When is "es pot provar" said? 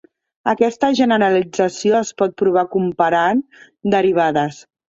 1.99-2.65